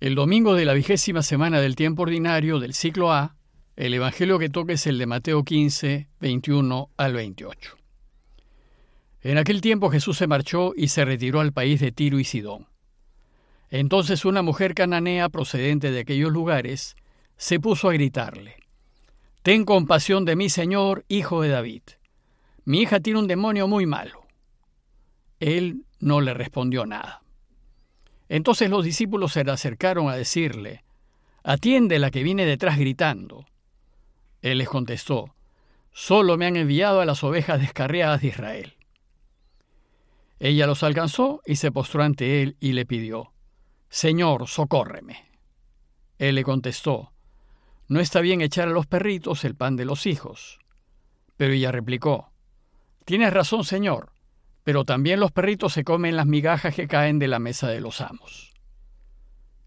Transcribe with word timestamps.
El 0.00 0.14
domingo 0.14 0.54
de 0.54 0.64
la 0.64 0.72
vigésima 0.72 1.22
semana 1.22 1.60
del 1.60 1.76
tiempo 1.76 2.04
ordinario 2.04 2.58
del 2.58 2.72
ciclo 2.72 3.12
A, 3.12 3.36
el 3.76 3.92
Evangelio 3.92 4.38
que 4.38 4.48
toca 4.48 4.72
es 4.72 4.86
el 4.86 4.96
de 4.96 5.04
Mateo 5.04 5.44
15, 5.44 6.08
21 6.18 6.90
al 6.96 7.12
28. 7.12 7.76
En 9.20 9.36
aquel 9.36 9.60
tiempo 9.60 9.90
Jesús 9.90 10.16
se 10.16 10.26
marchó 10.26 10.72
y 10.74 10.88
se 10.88 11.04
retiró 11.04 11.40
al 11.40 11.52
país 11.52 11.80
de 11.80 11.92
Tiro 11.92 12.18
y 12.18 12.24
Sidón. 12.24 12.66
Entonces 13.68 14.24
una 14.24 14.40
mujer 14.40 14.74
cananea 14.74 15.28
procedente 15.28 15.90
de 15.90 16.00
aquellos 16.00 16.32
lugares 16.32 16.96
se 17.36 17.60
puso 17.60 17.90
a 17.90 17.92
gritarle, 17.92 18.56
Ten 19.42 19.66
compasión 19.66 20.24
de 20.24 20.34
mí, 20.34 20.48
Señor, 20.48 21.04
hijo 21.08 21.42
de 21.42 21.50
David. 21.50 21.82
Mi 22.64 22.80
hija 22.80 23.00
tiene 23.00 23.18
un 23.18 23.26
demonio 23.26 23.68
muy 23.68 23.84
malo. 23.84 24.26
Él 25.40 25.84
no 25.98 26.22
le 26.22 26.32
respondió 26.32 26.86
nada. 26.86 27.22
Entonces 28.30 28.70
los 28.70 28.84
discípulos 28.84 29.32
se 29.32 29.42
le 29.42 29.50
acercaron 29.50 30.08
a 30.08 30.14
decirle, 30.14 30.84
Atiende 31.42 31.98
la 31.98 32.12
que 32.12 32.22
viene 32.22 32.46
detrás 32.46 32.78
gritando. 32.78 33.44
Él 34.40 34.58
les 34.58 34.68
contestó, 34.68 35.34
Solo 35.90 36.36
me 36.38 36.46
han 36.46 36.54
enviado 36.54 37.00
a 37.00 37.04
las 37.04 37.24
ovejas 37.24 37.60
descarriadas 37.60 38.20
de 38.22 38.28
Israel. 38.28 38.76
Ella 40.38 40.68
los 40.68 40.84
alcanzó 40.84 41.42
y 41.44 41.56
se 41.56 41.72
postró 41.72 42.04
ante 42.04 42.40
él 42.40 42.56
y 42.60 42.72
le 42.72 42.86
pidió, 42.86 43.32
Señor, 43.88 44.46
socórreme. 44.46 45.28
Él 46.18 46.36
le 46.36 46.44
contestó, 46.44 47.12
No 47.88 47.98
está 47.98 48.20
bien 48.20 48.42
echar 48.42 48.68
a 48.68 48.72
los 48.72 48.86
perritos 48.86 49.44
el 49.44 49.56
pan 49.56 49.74
de 49.74 49.86
los 49.86 50.06
hijos. 50.06 50.60
Pero 51.36 51.52
ella 51.52 51.72
replicó, 51.72 52.30
Tienes 53.04 53.32
razón, 53.32 53.64
Señor, 53.64 54.09
pero 54.64 54.84
también 54.84 55.20
los 55.20 55.32
perritos 55.32 55.72
se 55.72 55.84
comen 55.84 56.16
las 56.16 56.26
migajas 56.26 56.74
que 56.74 56.88
caen 56.88 57.18
de 57.18 57.28
la 57.28 57.38
mesa 57.38 57.68
de 57.68 57.80
los 57.80 58.00
amos. 58.00 58.52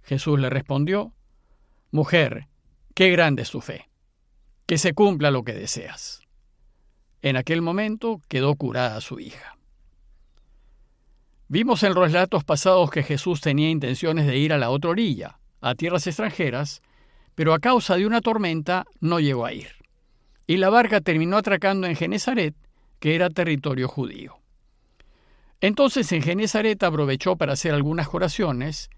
Jesús 0.04 0.40
le 0.40 0.50
respondió, 0.50 1.14
Mujer, 1.92 2.48
qué 2.94 3.10
grande 3.10 3.44
es 3.44 3.52
tu 3.52 3.62
fe, 3.62 3.90
que 4.66 4.78
se 4.78 4.94
cumpla 4.94 5.32
lo 5.32 5.44
que 5.44 5.54
deseas. 5.54 6.22
En 7.22 7.38
aquel 7.38 7.62
momento 7.62 8.22
quedó 8.28 8.56
curada 8.56 9.00
su 9.00 9.20
hija. 9.20 9.58
Vimos 11.48 11.84
en 11.84 11.94
los 11.94 12.12
relatos 12.12 12.44
pasados 12.44 12.90
que 12.90 13.04
Jesús 13.04 13.40
tenía 13.40 13.70
intenciones 13.70 14.28
de 14.28 14.38
ir 14.38 14.54
a 14.54 14.58
la 14.58 14.70
otra 14.70 14.90
orilla, 14.90 15.40
a 15.62 15.76
tierras 15.76 16.08
extranjeras, 16.08 16.82
pero 17.36 17.54
a 17.54 17.60
causa 17.60 17.96
de 17.96 18.06
una 18.06 18.22
tormenta 18.22 18.86
no 19.00 19.20
llegó 19.20 19.46
a 19.46 19.54
ir. 19.54 19.70
Y 20.48 20.58
la 20.58 20.70
barca 20.70 21.00
terminó 21.00 21.38
atracando 21.38 21.88
en 21.88 21.96
Genezaret, 21.96 22.56
que 23.00 23.16
era 23.16 23.30
territorio 23.30 23.88
judío. 23.88 24.43
Entonces 25.64 26.12
en 26.12 26.22
Genezaret 26.22 26.84
aprovechó 26.84 27.38
para 27.38 27.54
hacer 27.54 27.74
algunas 27.74 28.14
oraciones 28.14 28.90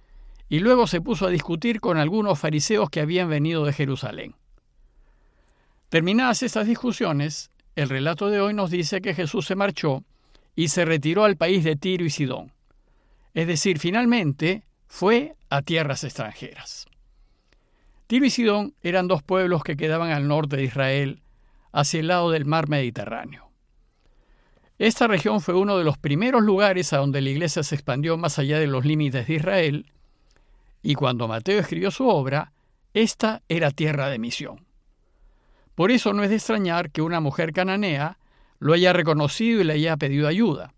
y 0.49 0.61
luego 0.61 0.87
se 0.87 0.99
puso 0.99 1.27
a 1.27 1.29
discutir 1.29 1.79
con 1.79 1.99
algunos 1.99 2.39
fariseos 2.39 2.89
que 2.89 3.01
habían 3.01 3.29
venido 3.29 3.65
de 3.65 3.71
Jerusalén. 3.71 4.33
Terminadas 5.89 6.41
estas 6.41 6.65
discusiones, 6.65 7.51
el 7.75 7.87
relato 7.87 8.31
de 8.31 8.41
hoy 8.41 8.55
nos 8.55 8.71
dice 8.71 8.99
que 8.99 9.13
Jesús 9.13 9.45
se 9.45 9.53
marchó 9.53 10.03
y 10.55 10.69
se 10.69 10.85
retiró 10.85 11.23
al 11.23 11.37
país 11.37 11.63
de 11.63 11.75
Tiro 11.75 12.03
y 12.03 12.09
Sidón. 12.09 12.51
Es 13.35 13.45
decir, 13.45 13.77
finalmente 13.77 14.63
fue 14.87 15.35
a 15.51 15.61
tierras 15.61 16.03
extranjeras. 16.03 16.87
Tiro 18.07 18.25
y 18.25 18.31
Sidón 18.31 18.73
eran 18.81 19.07
dos 19.07 19.21
pueblos 19.21 19.63
que 19.63 19.77
quedaban 19.77 20.09
al 20.09 20.27
norte 20.27 20.57
de 20.57 20.63
Israel, 20.63 21.21
hacia 21.71 21.99
el 21.99 22.07
lado 22.07 22.31
del 22.31 22.45
mar 22.45 22.67
Mediterráneo. 22.69 23.44
Esta 24.77 25.07
región 25.07 25.39
fue 25.39 25.53
uno 25.53 25.77
de 25.77 25.85
los 25.85 25.97
primeros 25.97 26.43
lugares 26.43 26.91
a 26.91 26.97
donde 26.97 27.21
la 27.21 27.29
iglesia 27.29 27.63
se 27.63 27.75
expandió 27.75 28.17
más 28.17 28.39
allá 28.39 28.59
de 28.59 28.67
los 28.67 28.83
límites 28.83 29.27
de 29.27 29.35
Israel, 29.35 29.85
y 30.83 30.95
cuando 30.95 31.27
Mateo 31.27 31.59
escribió 31.59 31.91
su 31.91 32.07
obra, 32.07 32.51
esta 32.93 33.41
era 33.47 33.71
tierra 33.71 34.09
de 34.09 34.19
misión. 34.19 34.65
Por 35.75 35.91
eso 35.91 36.13
no 36.13 36.23
es 36.23 36.29
de 36.29 36.35
extrañar 36.35 36.91
que 36.91 37.01
una 37.01 37.19
mujer 37.19 37.53
cananea 37.53 38.17
lo 38.59 38.73
haya 38.73 38.93
reconocido 38.93 39.61
y 39.61 39.63
le 39.63 39.73
haya 39.73 39.97
pedido 39.97 40.27
ayuda. 40.27 40.73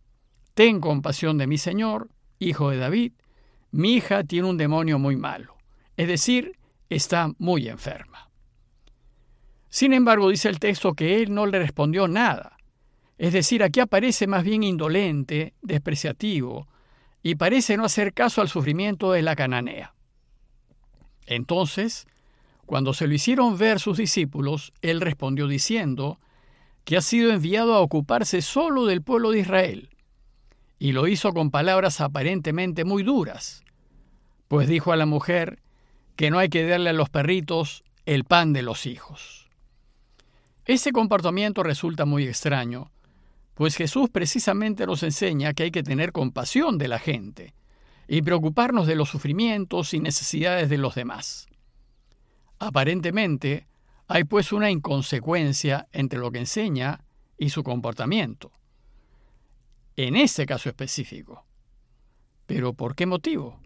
Ten 0.53 0.80
compasión 0.80 1.38
de 1.38 1.47
mi 1.47 1.57
Señor, 1.57 2.09
hijo 2.40 2.69
de 2.69 2.78
David, 2.78 3.13
mi 3.72 3.96
hija 3.96 4.24
tiene 4.24 4.47
un 4.47 4.57
demonio 4.57 4.97
muy 4.97 5.16
malo, 5.16 5.56
es 5.97 6.07
decir, 6.07 6.57
está 6.90 7.31
muy 7.38 7.68
enferma. 7.68 8.30
Sin 9.69 9.94
embargo, 9.94 10.30
dice 10.30 10.50
el 10.50 10.59
texto 10.59 10.94
que 10.94 11.22
él 11.22 11.34
no 11.34 11.46
le 11.46 11.59
respondió 11.59 12.07
nada, 12.07 12.56
es 13.18 13.34
decir, 13.34 13.64
aquí 13.64 13.80
aparece 13.80 14.28
más 14.28 14.44
bien 14.44 14.64
indolente, 14.64 15.54
despreciativo, 15.62 16.68
y 17.24 17.36
parece 17.36 17.76
no 17.78 17.86
hacer 17.86 18.14
caso 18.14 18.42
al 18.42 18.48
sufrimiento 18.48 19.12
de 19.12 19.22
la 19.22 19.36
cananea. 19.36 19.94
Entonces, 21.26 22.08
cuando 22.66 22.94
se 22.94 23.08
lo 23.08 23.14
hicieron 23.14 23.58
ver 23.58 23.80
sus 23.80 23.98
discípulos, 23.98 24.72
él 24.82 25.02
respondió 25.02 25.48
diciendo 25.48 26.20
que 26.86 26.98
ha 26.98 27.02
sido 27.02 27.32
enviado 27.32 27.74
a 27.74 27.82
ocuparse 27.82 28.42
solo 28.42 28.86
del 28.86 29.02
pueblo 29.02 29.32
de 29.32 29.40
Israel, 29.40 29.90
y 30.80 30.92
lo 30.92 31.08
hizo 31.08 31.34
con 31.34 31.50
palabras 31.50 32.02
aparentemente 32.02 32.86
muy 32.86 33.04
duras, 33.04 33.64
pues 34.48 34.68
dijo 34.68 34.92
a 34.92 34.96
la 34.96 35.06
mujer 35.06 35.60
que 36.16 36.30
no 36.30 36.40
hay 36.40 36.50
que 36.50 36.66
darle 36.68 36.92
a 36.92 36.94
los 36.94 37.10
perritos 37.10 37.84
el 38.06 38.24
pan 38.24 38.54
de 38.54 38.62
los 38.62 38.86
hijos. 38.86 39.50
Ese 40.66 40.92
comportamiento 40.92 41.64
resulta 41.64 42.06
muy 42.06 42.28
extraño, 42.28 42.92
pues 43.57 43.75
Jesús 43.75 44.12
precisamente 44.12 44.85
nos 44.85 45.01
enseña 45.01 45.56
que 45.56 45.63
hay 45.63 45.72
que 45.72 45.81
tener 45.81 46.12
compasión 46.12 46.78
de 46.78 46.88
la 46.88 47.00
gente 47.00 47.56
y 48.07 48.22
preocuparnos 48.22 48.85
de 48.85 48.95
los 48.95 49.09
sufrimientos 49.09 49.95
y 49.95 50.00
necesidades 50.00 50.69
de 50.69 50.78
los 50.78 50.94
demás. 50.94 51.47
Aparentemente, 52.59 53.66
hay 54.07 54.25
pues 54.25 54.51
una 54.51 54.69
inconsecuencia 54.69 55.88
entre 55.91 56.19
lo 56.19 56.29
que 56.29 56.38
enseña 56.38 57.03
y 57.35 57.50
su 57.50 57.63
comportamiento. 57.63 58.51
En 59.95 60.16
este 60.16 60.45
caso 60.45 60.69
específico. 60.69 61.44
¿Pero 62.45 62.74
por 62.74 62.94
qué 62.94 63.07
motivo? 63.07 63.59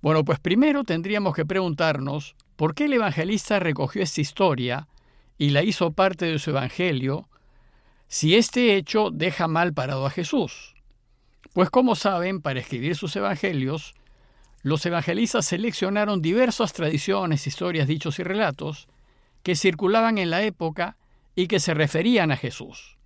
Bueno, 0.00 0.24
pues 0.24 0.40
primero 0.40 0.84
tendríamos 0.84 1.34
que 1.34 1.44
preguntarnos 1.44 2.36
por 2.56 2.74
qué 2.74 2.86
el 2.86 2.94
evangelista 2.94 3.60
recogió 3.60 4.02
esta 4.02 4.22
historia 4.22 4.88
y 5.36 5.50
la 5.50 5.62
hizo 5.62 5.92
parte 5.92 6.24
de 6.24 6.38
su 6.38 6.50
evangelio 6.50 7.27
si 8.08 8.36
este 8.36 8.76
hecho 8.76 9.10
deja 9.10 9.48
mal 9.48 9.72
parado 9.72 10.06
a 10.06 10.10
Jesús. 10.10 10.74
Pues 11.52 11.70
como 11.70 11.94
saben, 11.94 12.40
para 12.40 12.60
escribir 12.60 12.96
sus 12.96 13.14
evangelios, 13.16 13.94
los 14.62 14.84
evangelistas 14.86 15.46
seleccionaron 15.46 16.20
diversas 16.20 16.72
tradiciones, 16.72 17.46
historias, 17.46 17.86
dichos 17.86 18.18
y 18.18 18.22
relatos 18.22 18.88
que 19.42 19.54
circulaban 19.54 20.18
en 20.18 20.30
la 20.30 20.42
época 20.42 20.96
y 21.36 21.46
que 21.46 21.60
se 21.60 21.74
referían 21.74 22.32
a 22.32 22.36
Jesús. 22.36 22.96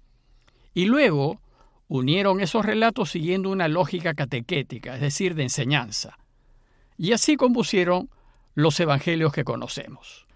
Y 0.72 0.86
luego 0.86 1.40
unieron 1.88 2.40
esos 2.40 2.64
relatos 2.64 3.10
siguiendo 3.10 3.50
una 3.50 3.68
lógica 3.68 4.14
catequética, 4.14 4.94
es 4.94 5.00
decir, 5.00 5.34
de 5.34 5.42
enseñanza. 5.42 6.18
Y 6.96 7.12
así 7.12 7.36
compusieron 7.36 8.08
los 8.54 8.78
evangelios 8.80 9.32
que 9.32 9.44
conocemos. 9.44 10.26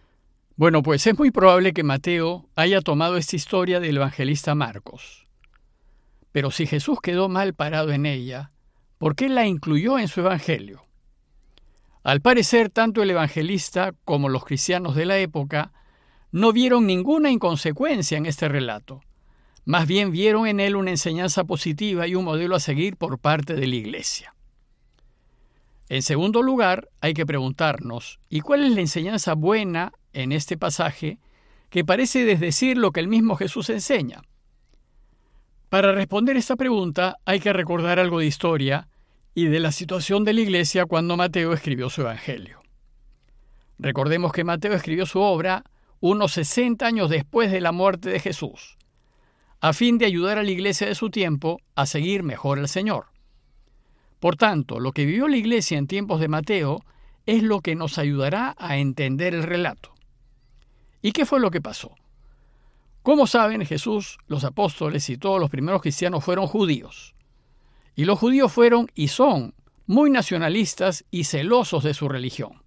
Bueno, 0.59 0.83
pues 0.83 1.06
es 1.06 1.19
muy 1.19 1.31
probable 1.31 1.75
que 1.75 1.83
Mateo 1.83 2.49
haya 2.56 2.81
tomado 2.81 3.19
esta 3.19 3.37
historia 3.37 3.78
del 3.78 3.99
evangelista 3.99 4.55
Marcos. 4.55 5.27
Pero 6.33 6.50
si 6.50 6.67
Jesús 6.67 6.99
quedó 7.03 7.28
mal 7.28 7.53
parado 7.53 7.93
en 7.93 8.06
ella, 8.06 8.53
¿por 8.97 9.15
qué 9.17 9.28
la 9.28 9.47
incluyó 9.47 9.99
en 9.99 10.09
su 10.09 10.21
evangelio? 10.21 10.81
Al 12.03 12.22
parecer, 12.22 12.71
tanto 12.71 13.03
el 13.03 13.11
evangelista 13.11 13.93
como 14.06 14.31
los 14.31 14.47
cristianos 14.47 14.94
de 14.94 15.05
la 15.05 15.19
época 15.19 15.75
no 16.33 16.55
vieron 16.55 16.87
ninguna 16.87 17.31
inconsecuencia 17.31 18.17
en 18.17 18.25
este 18.25 18.49
relato. 18.49 19.03
Más 19.67 19.87
bien 19.87 20.11
vieron 20.11 20.47
en 20.47 20.61
él 20.61 20.75
una 20.75 20.91
enseñanza 20.91 21.44
positiva 21.44 22.06
y 22.06 22.15
un 22.15 22.25
modelo 22.25 22.56
a 22.56 22.61
seguir 22.61 22.97
por 22.97 23.19
parte 23.19 23.56
de 23.56 23.67
la 23.67 23.75
Iglesia. 23.75 24.34
En 25.91 26.03
segundo 26.03 26.43
lugar, 26.43 26.88
hay 27.03 27.12
que 27.12 27.27
preguntarnos, 27.27 28.20
¿y 28.31 28.41
cuál 28.41 28.64
es 28.64 28.73
la 28.73 28.81
enseñanza 28.81 29.35
buena 29.35 29.93
en 30.16 30.32
este 30.32 30.56
pasaje 30.56 31.18
que 31.70 31.84
parece 31.84 32.24
desdecir 32.24 32.78
lo 32.78 32.90
que 32.90 33.00
el 33.00 33.08
mismo 33.08 33.36
Jesús 33.36 33.70
enseña? 33.70 34.22
Para 35.68 35.92
responder 35.92 36.36
esta 36.36 36.56
pregunta 36.56 37.16
hay 37.24 37.40
que 37.40 37.52
recordar 37.52 37.98
algo 37.98 38.20
de 38.20 38.26
historia 38.26 38.88
y 39.34 39.46
de 39.46 39.60
la 39.60 39.72
situación 39.72 40.24
de 40.24 40.32
la 40.32 40.40
iglesia 40.40 40.86
cuando 40.86 41.16
Mateo 41.16 41.52
escribió 41.52 41.90
su 41.90 42.00
Evangelio. 42.00 42.60
Recordemos 43.78 44.32
que 44.32 44.44
Mateo 44.44 44.72
escribió 44.72 45.04
su 45.04 45.20
obra 45.20 45.64
unos 46.00 46.32
60 46.32 46.86
años 46.86 47.10
después 47.10 47.52
de 47.52 47.60
la 47.60 47.72
muerte 47.72 48.08
de 48.08 48.20
Jesús, 48.20 48.76
a 49.60 49.72
fin 49.72 49.98
de 49.98 50.06
ayudar 50.06 50.38
a 50.38 50.42
la 50.42 50.50
iglesia 50.50 50.86
de 50.86 50.94
su 50.94 51.10
tiempo 51.10 51.58
a 51.74 51.84
seguir 51.84 52.22
mejor 52.22 52.58
al 52.58 52.68
Señor. 52.68 53.06
Por 54.20 54.36
tanto, 54.36 54.80
lo 54.80 54.92
que 54.92 55.04
vivió 55.04 55.28
la 55.28 55.36
iglesia 55.36 55.76
en 55.76 55.86
tiempos 55.86 56.20
de 56.20 56.28
Mateo 56.28 56.82
es 57.26 57.42
lo 57.42 57.60
que 57.60 57.74
nos 57.74 57.98
ayudará 57.98 58.54
a 58.56 58.78
entender 58.78 59.34
el 59.34 59.42
relato. 59.42 59.95
¿Y 61.02 61.12
qué 61.12 61.26
fue 61.26 61.40
lo 61.40 61.50
que 61.50 61.60
pasó? 61.60 61.94
Como 63.02 63.26
saben, 63.26 63.64
Jesús, 63.64 64.19
los 64.26 64.44
apóstoles 64.44 65.08
y 65.10 65.16
todos 65.16 65.40
los 65.40 65.50
primeros 65.50 65.81
cristianos 65.81 66.25
fueron 66.25 66.46
judíos. 66.46 67.14
Y 67.94 68.04
los 68.04 68.19
judíos 68.19 68.52
fueron 68.52 68.90
y 68.94 69.08
son 69.08 69.54
muy 69.87 70.10
nacionalistas 70.10 71.04
y 71.10 71.25
celosos 71.25 71.84
de 71.84 71.94
su 71.94 72.08
religión. 72.08 72.62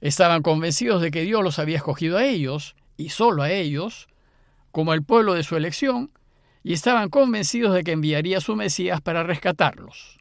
Estaban 0.00 0.42
convencidos 0.42 1.00
de 1.00 1.10
que 1.10 1.22
Dios 1.22 1.42
los 1.42 1.58
había 1.58 1.76
escogido 1.76 2.18
a 2.18 2.24
ellos, 2.24 2.74
y 2.96 3.08
solo 3.10 3.42
a 3.42 3.50
ellos, 3.50 4.08
como 4.70 4.92
el 4.92 5.02
pueblo 5.02 5.34
de 5.34 5.44
su 5.44 5.56
elección, 5.56 6.10
y 6.62 6.72
estaban 6.72 7.08
convencidos 7.08 7.74
de 7.74 7.84
que 7.84 7.92
enviaría 7.92 8.38
a 8.38 8.40
su 8.40 8.56
Mesías 8.56 9.00
para 9.00 9.22
rescatarlos. 9.22 10.18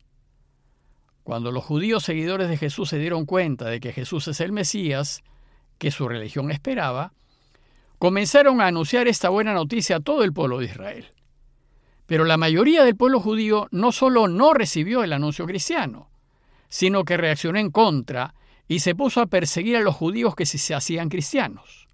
Cuando 1.24 1.52
los 1.52 1.64
judíos 1.64 2.04
seguidores 2.04 2.50
de 2.50 2.58
Jesús 2.58 2.90
se 2.90 3.00
dieron 3.00 3.26
cuenta 3.26 3.66
de 3.66 3.80
que 3.80 3.94
Jesús 3.94 4.28
es 4.28 4.40
el 4.42 4.52
Mesías, 4.52 5.24
que 5.78 5.92
su 5.92 6.08
religión 6.08 6.52
esperaba, 6.52 7.14
comenzaron 8.00 8.62
a 8.62 8.68
anunciar 8.68 9.08
esta 9.08 9.30
buena 9.30 9.54
noticia 9.54 9.98
a 9.98 10.00
todo 10.00 10.24
el 10.24 10.34
pueblo 10.34 10.60
de 10.60 10.66
Israel. 10.66 11.08
Pero 12.06 12.26
la 12.26 12.38
mayoría 12.38 12.84
del 12.84 12.96
pueblo 12.96 13.20
judío 13.20 13.68
no 13.72 13.92
solo 13.92 14.28
no 14.28 14.54
recibió 14.54 15.04
el 15.04 15.14
anuncio 15.14 15.46
cristiano, 15.46 16.10
sino 16.70 17.06
que 17.06 17.18
reaccionó 17.18 17.60
en 17.60 17.72
contra 17.72 18.34
y 18.68 18.80
se 18.80 18.96
puso 18.96 19.22
a 19.22 19.28
perseguir 19.28 19.78
a 19.78 19.82
los 19.82 19.96
judíos 19.96 20.36
que 20.36 20.46
se 20.46 20.74
hacían 20.74 21.10
cristianos. 21.10 21.88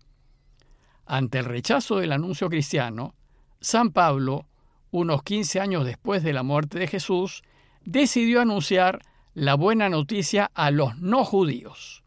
Ante 1.05 1.39
el 1.39 1.45
rechazo 1.45 1.97
del 1.97 2.11
anuncio 2.11 2.49
cristiano, 2.49 3.15
San 3.61 3.91
Pablo, 3.91 4.45
unos 4.91 5.23
15 5.23 5.59
años 5.59 5.85
después 5.85 6.23
de 6.23 6.33
la 6.33 6.43
muerte 6.43 6.79
de 6.79 6.87
Jesús, 6.87 7.43
decidió 7.83 8.41
anunciar 8.41 8.99
la 9.33 9.55
buena 9.55 9.89
noticia 9.89 10.49
a 10.53 10.71
los 10.71 10.97
no 10.97 11.23
judíos. 11.23 12.03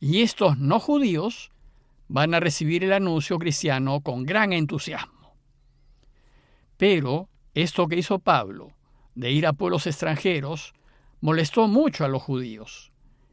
Y 0.00 0.22
estos 0.22 0.58
no 0.58 0.78
judíos 0.80 1.50
van 2.08 2.34
a 2.34 2.40
recibir 2.40 2.84
el 2.84 2.92
anuncio 2.92 3.38
cristiano 3.38 4.00
con 4.00 4.24
gran 4.24 4.52
entusiasmo. 4.52 5.34
Pero 6.76 7.28
esto 7.54 7.88
que 7.88 7.96
hizo 7.96 8.18
Pablo, 8.18 8.72
de 9.14 9.30
ir 9.32 9.46
a 9.46 9.54
pueblos 9.54 9.86
extranjeros, 9.86 10.74
molestó 11.20 11.68
mucho 11.68 12.04
a 12.04 12.08
los 12.08 12.22
judíos 12.22 12.90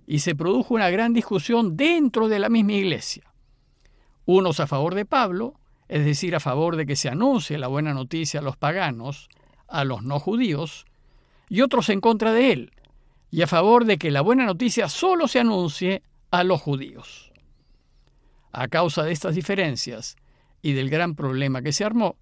y 0.08 0.20
se 0.20 0.36
produjo 0.36 0.74
una 0.74 0.90
gran 0.90 1.14
discusión 1.14 1.76
dentro 1.76 2.28
de 2.28 2.40
la 2.40 2.50
misma 2.50 2.74
iglesia. 2.74 3.24
Unos 4.26 4.60
a 4.60 4.68
favor 4.68 4.96
de 4.96 5.06
Pablo, 5.06 5.56
es 5.88 6.06
decir, 6.06 6.36
a 6.36 6.40
favor 6.40 6.76
de 6.76 6.86
que 6.86 6.96
se 6.96 7.10
anuncie 7.10 7.58
la 7.58 7.68
buena 7.68 7.94
noticia 7.94 8.40
a 8.40 8.44
los 8.44 8.58
paganos, 8.58 9.28
a 9.68 9.84
los 9.84 10.04
no 10.04 10.20
judíos, 10.20 10.86
y 11.50 11.62
otros 11.62 11.90
en 11.90 12.02
contra 12.02 12.32
de 12.32 12.52
él, 12.52 12.72
y 13.30 13.42
a 13.42 13.48
favor 13.48 13.86
de 13.86 13.98
que 13.98 14.12
la 14.12 14.22
buena 14.22 14.46
noticia 14.46 14.88
solo 14.88 15.28
se 15.28 15.40
anuncie 15.40 16.04
a 16.34 16.44
los 16.44 16.60
judíos. 16.62 17.32
A 18.52 18.68
causa 18.68 19.04
de 19.04 19.12
estas 19.12 19.36
diferencias 19.36 20.16
y 20.64 20.74
del 20.74 20.90
gran 20.90 21.14
problema 21.14 21.62
que 21.62 21.72
se 21.72 21.86
armó, 21.86 22.16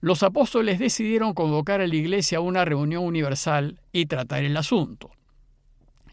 los 0.00 0.22
apóstoles 0.22 0.78
decidieron 0.78 1.34
convocar 1.34 1.82
a 1.82 1.86
la 1.86 1.94
iglesia 1.94 2.38
a 2.38 2.40
una 2.40 2.64
reunión 2.64 3.04
universal 3.04 3.78
y 3.92 4.06
tratar 4.06 4.44
el 4.44 4.56
asunto. 4.56 5.10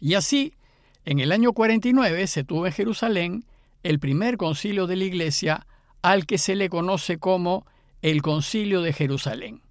Y 0.02 0.14
así, 0.14 0.52
en 1.06 1.18
el 1.18 1.32
año 1.32 1.54
49 1.54 2.26
se 2.26 2.44
tuvo 2.44 2.66
en 2.66 2.72
Jerusalén 2.74 3.46
el 3.82 3.98
primer 4.00 4.36
concilio 4.36 4.86
de 4.86 4.96
la 4.96 5.04
iglesia 5.04 5.66
al 6.02 6.26
que 6.26 6.36
se 6.36 6.54
le 6.54 6.68
conoce 6.68 7.16
como 7.16 7.64
el 8.02 8.20
concilio 8.20 8.82
de 8.82 8.92
Jerusalén. 8.92 9.62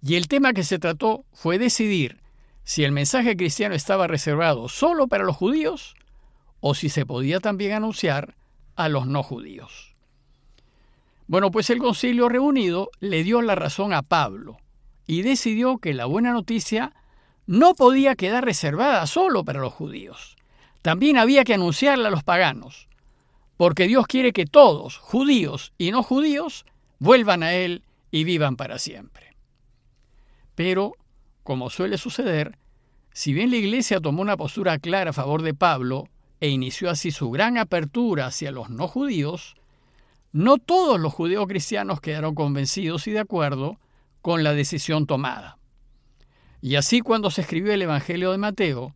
Y 0.00 0.14
el 0.14 0.28
tema 0.28 0.52
que 0.52 0.62
se 0.62 0.78
trató 0.78 1.24
fue 1.32 1.58
decidir 1.58 2.20
si 2.62 2.84
el 2.84 2.92
mensaje 2.92 3.36
cristiano 3.36 3.74
estaba 3.74 4.06
reservado 4.06 4.68
solo 4.68 5.08
para 5.08 5.24
los 5.24 5.34
judíos 5.34 5.96
o 6.60 6.74
si 6.74 6.88
se 6.88 7.06
podía 7.06 7.40
también 7.40 7.72
anunciar 7.72 8.34
a 8.76 8.88
los 8.88 9.06
no 9.06 9.22
judíos. 9.22 9.92
Bueno, 11.26 11.50
pues 11.50 11.70
el 11.70 11.78
concilio 11.78 12.28
reunido 12.28 12.90
le 13.00 13.24
dio 13.24 13.42
la 13.42 13.54
razón 13.54 13.92
a 13.92 14.02
Pablo 14.02 14.58
y 15.06 15.22
decidió 15.22 15.78
que 15.78 15.94
la 15.94 16.06
buena 16.06 16.32
noticia 16.32 16.92
no 17.46 17.74
podía 17.74 18.14
quedar 18.14 18.44
reservada 18.44 19.06
solo 19.06 19.44
para 19.44 19.60
los 19.60 19.72
judíos. 19.72 20.36
También 20.82 21.18
había 21.18 21.44
que 21.44 21.54
anunciarla 21.54 22.08
a 22.08 22.10
los 22.10 22.22
paganos, 22.22 22.86
porque 23.56 23.86
Dios 23.86 24.06
quiere 24.06 24.32
que 24.32 24.46
todos, 24.46 24.98
judíos 24.98 25.72
y 25.78 25.90
no 25.90 26.02
judíos, 26.02 26.64
vuelvan 26.98 27.42
a 27.42 27.54
Él 27.54 27.82
y 28.10 28.24
vivan 28.24 28.56
para 28.56 28.78
siempre. 28.78 29.34
Pero, 30.54 30.92
como 31.42 31.70
suele 31.70 31.98
suceder, 31.98 32.58
si 33.12 33.32
bien 33.32 33.50
la 33.50 33.56
Iglesia 33.56 34.00
tomó 34.00 34.22
una 34.22 34.36
postura 34.36 34.78
clara 34.78 35.10
a 35.10 35.14
favor 35.14 35.42
de 35.42 35.54
Pablo 35.54 36.08
e 36.40 36.48
inició 36.48 36.90
así 36.90 37.10
su 37.10 37.30
gran 37.30 37.58
apertura 37.58 38.26
hacia 38.26 38.50
los 38.50 38.70
no 38.70 38.88
judíos, 38.88 39.54
no 40.32 40.58
todos 40.58 41.00
los 41.00 41.14
judíos 41.14 41.46
cristianos 41.46 42.00
quedaron 42.00 42.34
convencidos 42.34 43.06
y 43.06 43.12
de 43.12 43.20
acuerdo 43.20 43.78
con 44.20 44.44
la 44.44 44.52
decisión 44.52 45.06
tomada. 45.06 45.58
Y 46.60 46.76
así 46.76 47.00
cuando 47.00 47.30
se 47.30 47.42
escribió 47.42 47.72
el 47.72 47.82
Evangelio 47.82 48.32
de 48.32 48.38
Mateo, 48.38 48.94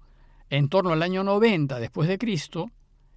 en 0.50 0.68
torno 0.68 0.90
al 0.92 1.02
año 1.02 1.22
90 1.22 1.78
después 1.78 2.08
de 2.08 2.18
Cristo, 2.18 2.70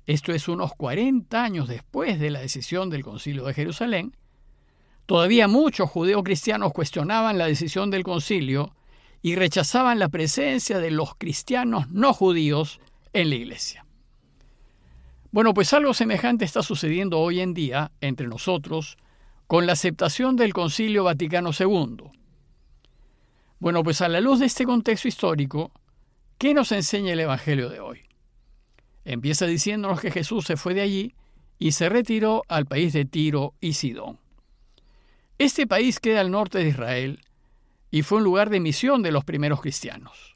esto 0.05 0.31
es 0.31 0.47
unos 0.47 0.73
40 0.75 1.43
años 1.43 1.67
después 1.67 2.19
de 2.19 2.29
la 2.29 2.39
decisión 2.39 2.89
del 2.89 3.03
Concilio 3.03 3.45
de 3.45 3.53
Jerusalén, 3.53 4.15
todavía 5.05 5.47
muchos 5.47 5.89
judíos 5.89 6.23
cristianos 6.23 6.73
cuestionaban 6.73 7.37
la 7.37 7.47
decisión 7.47 7.89
del 7.89 8.03
concilio 8.03 8.75
y 9.21 9.35
rechazaban 9.35 9.99
la 9.99 10.09
presencia 10.09 10.79
de 10.79 10.91
los 10.91 11.15
cristianos 11.15 11.89
no 11.89 12.13
judíos 12.13 12.79
en 13.13 13.29
la 13.29 13.35
iglesia. 13.35 13.82
Bueno, 15.33 15.55
pues 15.55 15.73
algo 15.73 15.95
semejante 15.95 16.45
está 16.45 16.61
sucediendo 16.61 17.19
hoy 17.19 17.39
en 17.39 17.55
día 17.55 17.91
entre 18.01 18.27
nosotros 18.27 18.97
con 19.47 19.65
la 19.65 19.73
aceptación 19.73 20.35
del 20.35 20.53
Concilio 20.53 21.05
Vaticano 21.05 21.49
II. 21.59 22.11
Bueno, 23.57 23.81
pues 23.81 24.01
a 24.01 24.09
la 24.09 24.21
luz 24.21 24.41
de 24.41 24.45
este 24.45 24.63
contexto 24.63 25.07
histórico, 25.07 25.71
¿qué 26.37 26.53
nos 26.53 26.71
enseña 26.71 27.13
el 27.13 27.19
Evangelio 27.19 27.69
de 27.69 27.79
hoy? 27.79 28.01
Empieza 29.05 29.47
diciéndonos 29.47 29.99
que 29.99 30.11
Jesús 30.11 30.45
se 30.45 30.55
fue 30.55 30.75
de 30.75 30.81
allí 30.81 31.15
y 31.57 31.71
se 31.71 31.89
retiró 31.89 32.43
al 32.47 32.67
país 32.67 32.93
de 32.93 33.05
Tiro 33.05 33.55
y 33.59 33.73
Sidón. 33.73 34.19
Este 35.39 35.65
país 35.65 35.99
queda 35.99 36.21
al 36.21 36.29
norte 36.29 36.59
de 36.59 36.69
Israel 36.69 37.21
y 37.89 38.03
fue 38.03 38.19
un 38.19 38.23
lugar 38.23 38.51
de 38.51 38.59
misión 38.59 39.01
de 39.01 39.11
los 39.11 39.25
primeros 39.25 39.61
cristianos. 39.61 40.35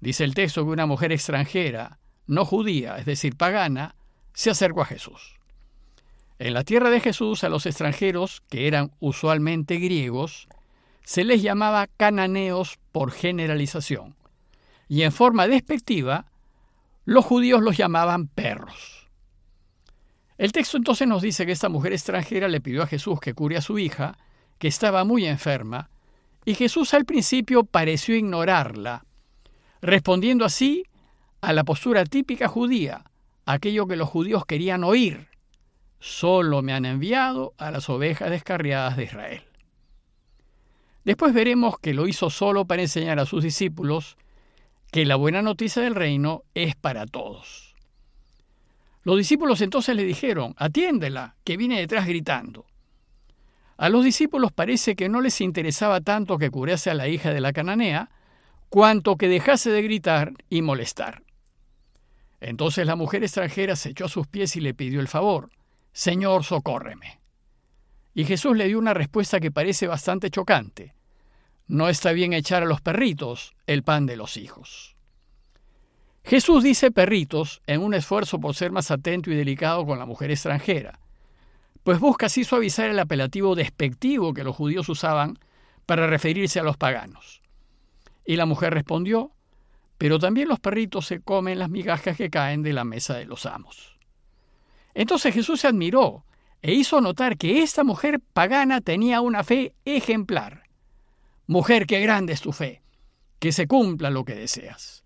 Dice 0.00 0.24
el 0.24 0.34
texto 0.34 0.64
que 0.64 0.72
una 0.72 0.86
mujer 0.86 1.12
extranjera, 1.12 2.00
no 2.26 2.44
judía, 2.44 2.98
es 2.98 3.06
decir, 3.06 3.36
pagana, 3.36 3.94
se 4.40 4.48
acercó 4.48 4.80
a 4.80 4.86
Jesús. 4.86 5.38
En 6.38 6.54
la 6.54 6.64
tierra 6.64 6.88
de 6.88 7.00
Jesús 7.00 7.44
a 7.44 7.50
los 7.50 7.66
extranjeros, 7.66 8.42
que 8.48 8.66
eran 8.68 8.90
usualmente 8.98 9.76
griegos, 9.76 10.48
se 11.04 11.24
les 11.24 11.42
llamaba 11.42 11.88
cananeos 11.88 12.78
por 12.90 13.12
generalización, 13.12 14.16
y 14.88 15.02
en 15.02 15.12
forma 15.12 15.46
despectiva, 15.46 16.32
los 17.04 17.26
judíos 17.26 17.60
los 17.60 17.76
llamaban 17.76 18.28
perros. 18.28 19.10
El 20.38 20.52
texto 20.52 20.78
entonces 20.78 21.06
nos 21.06 21.20
dice 21.20 21.44
que 21.44 21.52
esta 21.52 21.68
mujer 21.68 21.92
extranjera 21.92 22.48
le 22.48 22.62
pidió 22.62 22.82
a 22.82 22.86
Jesús 22.86 23.20
que 23.20 23.34
cure 23.34 23.58
a 23.58 23.60
su 23.60 23.78
hija, 23.78 24.16
que 24.58 24.68
estaba 24.68 25.04
muy 25.04 25.26
enferma, 25.26 25.90
y 26.46 26.54
Jesús 26.54 26.94
al 26.94 27.04
principio 27.04 27.64
pareció 27.64 28.16
ignorarla, 28.16 29.04
respondiendo 29.82 30.46
así 30.46 30.84
a 31.42 31.52
la 31.52 31.62
postura 31.62 32.06
típica 32.06 32.48
judía, 32.48 33.04
aquello 33.52 33.86
que 33.86 33.96
los 33.96 34.08
judíos 34.08 34.44
querían 34.46 34.84
oír. 34.84 35.28
Solo 35.98 36.62
me 36.62 36.72
han 36.72 36.84
enviado 36.84 37.54
a 37.58 37.70
las 37.70 37.88
ovejas 37.88 38.30
descarriadas 38.30 38.96
de 38.96 39.04
Israel. 39.04 39.42
Después 41.04 41.34
veremos 41.34 41.78
que 41.78 41.94
lo 41.94 42.06
hizo 42.06 42.30
solo 42.30 42.66
para 42.66 42.82
enseñar 42.82 43.18
a 43.18 43.26
sus 43.26 43.42
discípulos 43.42 44.16
que 44.90 45.04
la 45.04 45.16
buena 45.16 45.42
noticia 45.42 45.82
del 45.82 45.94
reino 45.94 46.42
es 46.54 46.74
para 46.74 47.06
todos. 47.06 47.74
Los 49.02 49.16
discípulos 49.16 49.60
entonces 49.60 49.96
le 49.96 50.04
dijeron, 50.04 50.54
atiéndela, 50.56 51.36
que 51.44 51.56
viene 51.56 51.78
detrás 51.78 52.06
gritando. 52.06 52.66
A 53.78 53.88
los 53.88 54.04
discípulos 54.04 54.52
parece 54.52 54.94
que 54.94 55.08
no 55.08 55.22
les 55.22 55.40
interesaba 55.40 56.02
tanto 56.02 56.36
que 56.36 56.50
curase 56.50 56.90
a 56.90 56.94
la 56.94 57.08
hija 57.08 57.32
de 57.32 57.40
la 57.40 57.54
cananea, 57.54 58.10
cuanto 58.68 59.16
que 59.16 59.28
dejase 59.28 59.70
de 59.70 59.82
gritar 59.82 60.32
y 60.50 60.60
molestar. 60.60 61.22
Entonces 62.40 62.86
la 62.86 62.96
mujer 62.96 63.22
extranjera 63.22 63.76
se 63.76 63.90
echó 63.90 64.06
a 64.06 64.08
sus 64.08 64.26
pies 64.26 64.56
y 64.56 64.60
le 64.60 64.74
pidió 64.74 65.00
el 65.00 65.08
favor, 65.08 65.50
Señor, 65.92 66.44
socórreme. 66.44 67.20
Y 68.14 68.24
Jesús 68.24 68.56
le 68.56 68.66
dio 68.66 68.78
una 68.78 68.94
respuesta 68.94 69.40
que 69.40 69.50
parece 69.50 69.86
bastante 69.86 70.30
chocante. 70.30 70.94
No 71.66 71.88
está 71.88 72.12
bien 72.12 72.32
echar 72.32 72.62
a 72.62 72.66
los 72.66 72.80
perritos 72.80 73.54
el 73.66 73.82
pan 73.82 74.06
de 74.06 74.16
los 74.16 74.36
hijos. 74.36 74.96
Jesús 76.24 76.62
dice 76.62 76.90
perritos 76.90 77.62
en 77.66 77.82
un 77.82 77.94
esfuerzo 77.94 78.40
por 78.40 78.54
ser 78.54 78.72
más 78.72 78.90
atento 78.90 79.30
y 79.30 79.36
delicado 79.36 79.86
con 79.86 79.98
la 79.98 80.06
mujer 80.06 80.30
extranjera, 80.30 81.00
pues 81.82 81.98
busca 81.98 82.26
así 82.26 82.44
suavizar 82.44 82.90
el 82.90 82.98
apelativo 82.98 83.54
despectivo 83.54 84.34
que 84.34 84.44
los 84.44 84.54
judíos 84.54 84.88
usaban 84.88 85.38
para 85.86 86.06
referirse 86.06 86.60
a 86.60 86.62
los 86.62 86.76
paganos. 86.76 87.40
Y 88.24 88.36
la 88.36 88.46
mujer 88.46 88.74
respondió, 88.74 89.32
pero 90.00 90.18
también 90.18 90.48
los 90.48 90.58
perritos 90.58 91.04
se 91.04 91.20
comen 91.20 91.58
las 91.58 91.68
migajas 91.68 92.16
que 92.16 92.30
caen 92.30 92.62
de 92.62 92.72
la 92.72 92.84
mesa 92.84 93.18
de 93.18 93.26
los 93.26 93.44
amos. 93.44 93.98
Entonces 94.94 95.34
Jesús 95.34 95.60
se 95.60 95.66
admiró 95.66 96.24
e 96.62 96.72
hizo 96.72 97.02
notar 97.02 97.36
que 97.36 97.62
esta 97.62 97.84
mujer 97.84 98.18
pagana 98.32 98.80
tenía 98.80 99.20
una 99.20 99.44
fe 99.44 99.74
ejemplar. 99.84 100.62
Mujer, 101.46 101.86
qué 101.86 102.00
grande 102.00 102.32
es 102.32 102.40
tu 102.40 102.50
fe. 102.52 102.80
que 103.38 103.52
se 103.52 103.66
cumpla 103.66 104.08
lo 104.08 104.24
que 104.24 104.34
deseas. 104.34 105.04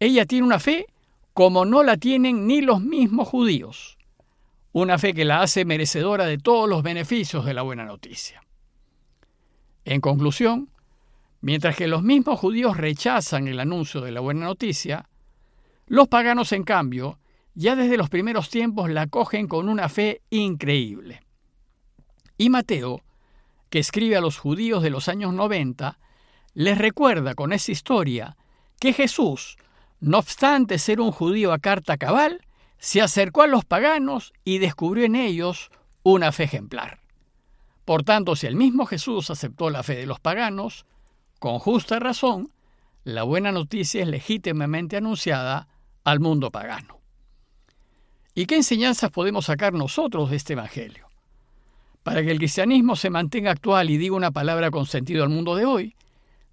Ella 0.00 0.24
tiene 0.24 0.46
una 0.46 0.58
fe 0.58 0.86
como 1.34 1.66
no 1.66 1.82
la 1.82 1.98
tienen 1.98 2.46
ni 2.46 2.62
los 2.62 2.80
mismos 2.80 3.28
judíos, 3.28 3.98
una 4.72 4.96
fe 4.96 5.12
que 5.12 5.26
la 5.26 5.42
hace 5.42 5.66
merecedora 5.66 6.24
de 6.24 6.38
todos 6.38 6.66
los 6.66 6.82
beneficios 6.82 7.44
de 7.44 7.52
la 7.52 7.60
buena 7.60 7.84
noticia. 7.84 8.42
En 9.84 10.00
conclusión, 10.00 10.70
mientras 11.44 11.76
que 11.76 11.88
los 11.88 12.02
mismos 12.02 12.40
judíos 12.40 12.78
rechazan 12.78 13.48
el 13.48 13.60
anuncio 13.60 14.00
de 14.00 14.10
la 14.10 14.20
buena 14.20 14.46
noticia, 14.46 15.10
los 15.86 16.08
paganos, 16.08 16.52
en 16.52 16.64
cambio, 16.64 17.18
ya 17.52 17.76
desde 17.76 17.98
los 17.98 18.08
primeros 18.08 18.48
tiempos 18.48 18.88
la 18.88 19.02
acogen 19.02 19.46
con 19.46 19.68
una 19.68 19.90
fe 19.90 20.22
increíble. 20.30 21.20
Y 22.38 22.48
Mateo, 22.48 23.02
que 23.68 23.78
escribe 23.78 24.16
a 24.16 24.22
los 24.22 24.38
judíos 24.38 24.82
de 24.82 24.88
los 24.88 25.10
años 25.10 25.34
90, 25.34 25.98
les 26.54 26.78
recuerda 26.78 27.34
con 27.34 27.52
esa 27.52 27.72
historia 27.72 28.38
que 28.80 28.94
Jesús, 28.94 29.58
no 30.00 30.20
obstante 30.20 30.78
ser 30.78 30.98
un 30.98 31.12
judío 31.12 31.52
a 31.52 31.58
carta 31.58 31.98
cabal, 31.98 32.40
se 32.78 33.02
acercó 33.02 33.42
a 33.42 33.48
los 33.48 33.66
paganos 33.66 34.32
y 34.44 34.58
descubrió 34.58 35.04
en 35.04 35.14
ellos 35.14 35.70
una 36.04 36.32
fe 36.32 36.44
ejemplar. 36.44 37.00
Por 37.84 38.02
tanto, 38.02 38.34
si 38.34 38.46
el 38.46 38.56
mismo 38.56 38.86
Jesús 38.86 39.28
aceptó 39.28 39.68
la 39.68 39.82
fe 39.82 39.94
de 39.94 40.06
los 40.06 40.20
paganos, 40.20 40.86
con 41.44 41.58
justa 41.58 41.98
razón, 41.98 42.48
la 43.04 43.22
buena 43.22 43.52
noticia 43.52 44.00
es 44.00 44.08
legítimamente 44.08 44.96
anunciada 44.96 45.68
al 46.02 46.18
mundo 46.18 46.50
pagano. 46.50 47.00
¿Y 48.34 48.46
qué 48.46 48.56
enseñanzas 48.56 49.10
podemos 49.10 49.44
sacar 49.44 49.74
nosotros 49.74 50.30
de 50.30 50.36
este 50.36 50.54
Evangelio? 50.54 51.06
Para 52.02 52.22
que 52.22 52.30
el 52.30 52.38
cristianismo 52.38 52.96
se 52.96 53.10
mantenga 53.10 53.50
actual 53.50 53.90
y 53.90 53.98
diga 53.98 54.16
una 54.16 54.30
palabra 54.30 54.70
con 54.70 54.86
sentido 54.86 55.22
al 55.22 55.28
mundo 55.28 55.54
de 55.54 55.66
hoy, 55.66 55.94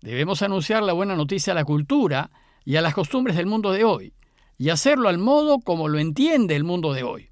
debemos 0.02 0.42
anunciar 0.42 0.84
la 0.84 0.92
buena 0.92 1.16
noticia 1.16 1.54
a 1.54 1.56
la 1.56 1.64
cultura 1.64 2.30
y 2.66 2.76
a 2.76 2.82
las 2.82 2.94
costumbres 2.94 3.38
del 3.38 3.46
mundo 3.46 3.72
de 3.72 3.86
hoy, 3.86 4.12
y 4.58 4.72
hacerlo 4.72 5.08
al 5.08 5.20
modo 5.20 5.60
como 5.60 5.88
lo 5.88 6.00
entiende 6.00 6.58
el 6.58 6.66
mundo 6.66 6.92
de 6.92 7.04
hoy. 7.04 7.30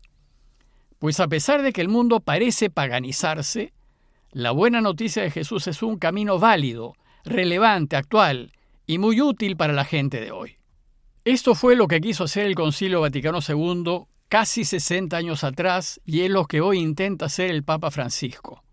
Pues 0.97 1.19
a 1.19 1.27
pesar 1.27 1.61
de 1.61 1.73
que 1.73 1.81
el 1.81 1.89
mundo 1.89 2.21
parece 2.21 2.69
paganizarse, 2.69 3.73
la 4.31 4.51
buena 4.51 4.79
noticia 4.79 5.23
de 5.23 5.31
Jesús 5.31 5.67
es 5.67 5.83
un 5.83 5.97
camino 5.97 6.39
válido, 6.39 6.95
relevante, 7.25 7.95
actual 7.95 8.51
y 8.85 8.97
muy 8.97 9.21
útil 9.21 9.55
para 9.57 9.73
la 9.73 9.85
gente 9.85 10.19
de 10.19 10.31
hoy. 10.31 10.55
Esto 11.25 11.53
fue 11.53 11.75
lo 11.75 11.88
que 11.88 12.01
quiso 12.01 12.23
hacer 12.23 12.45
el 12.45 12.55
Concilio 12.55 13.01
Vaticano 13.01 13.39
II 13.47 14.05
casi 14.29 14.63
60 14.63 15.17
años 15.17 15.43
atrás 15.43 15.99
y 16.05 16.21
es 16.21 16.31
lo 16.31 16.45
que 16.45 16.61
hoy 16.61 16.79
intenta 16.79 17.25
hacer 17.25 17.49
el 17.51 17.63
Papa 17.63 17.91
Francisco. 17.91 18.63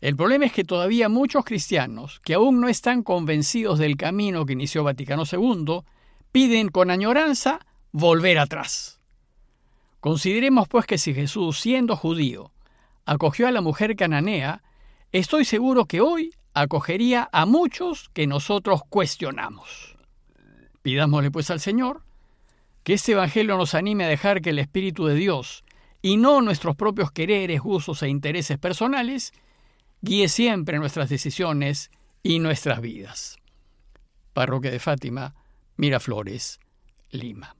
El 0.00 0.14
problema 0.14 0.44
es 0.44 0.52
que 0.52 0.64
todavía 0.64 1.08
muchos 1.08 1.44
cristianos, 1.44 2.20
que 2.20 2.34
aún 2.34 2.60
no 2.60 2.68
están 2.68 3.02
convencidos 3.02 3.78
del 3.78 3.96
camino 3.96 4.44
que 4.44 4.52
inició 4.52 4.84
Vaticano 4.84 5.24
II, 5.30 5.80
piden 6.30 6.68
con 6.68 6.90
añoranza 6.90 7.60
volver 7.92 8.38
atrás. 8.38 9.00
Consideremos 10.00 10.68
pues 10.68 10.86
que 10.86 10.98
si 10.98 11.14
Jesús, 11.14 11.58
siendo 11.60 11.96
judío, 11.96 12.52
acogió 13.06 13.48
a 13.48 13.52
la 13.52 13.62
mujer 13.62 13.96
cananea, 13.96 14.62
estoy 15.12 15.44
seguro 15.44 15.86
que 15.86 16.02
hoy 16.02 16.32
acogería 16.56 17.28
a 17.32 17.44
muchos 17.44 18.08
que 18.14 18.26
nosotros 18.26 18.80
cuestionamos. 18.88 19.94
Pidámosle 20.80 21.30
pues 21.30 21.50
al 21.50 21.60
Señor 21.60 22.02
que 22.82 22.94
este 22.94 23.12
Evangelio 23.12 23.58
nos 23.58 23.74
anime 23.74 24.04
a 24.04 24.08
dejar 24.08 24.40
que 24.40 24.50
el 24.50 24.58
Espíritu 24.58 25.06
de 25.06 25.16
Dios, 25.16 25.64
y 26.00 26.16
no 26.16 26.40
nuestros 26.40 26.74
propios 26.76 27.10
quereres, 27.10 27.60
gustos 27.60 28.02
e 28.02 28.08
intereses 28.08 28.58
personales, 28.58 29.32
guíe 30.00 30.28
siempre 30.28 30.78
nuestras 30.78 31.10
decisiones 31.10 31.90
y 32.22 32.38
nuestras 32.38 32.80
vidas. 32.80 33.36
Parroquia 34.32 34.70
de 34.70 34.78
Fátima, 34.78 35.34
Miraflores, 35.76 36.60
Lima. 37.10 37.55